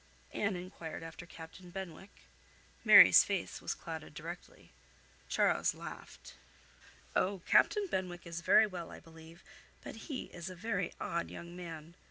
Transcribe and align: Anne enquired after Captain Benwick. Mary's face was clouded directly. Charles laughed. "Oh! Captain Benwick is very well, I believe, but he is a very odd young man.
Anne 0.33 0.55
enquired 0.55 1.03
after 1.03 1.27
Captain 1.27 1.69
Benwick. 1.69 2.23
Mary's 2.83 3.23
face 3.23 3.61
was 3.61 3.75
clouded 3.75 4.15
directly. 4.15 4.71
Charles 5.29 5.75
laughed. 5.75 6.33
"Oh! 7.15 7.43
Captain 7.45 7.85
Benwick 7.85 8.25
is 8.25 8.41
very 8.41 8.65
well, 8.65 8.89
I 8.91 8.99
believe, 8.99 9.43
but 9.83 10.09
he 10.09 10.23
is 10.33 10.49
a 10.49 10.55
very 10.55 10.91
odd 10.99 11.29
young 11.29 11.55
man. 11.55 11.93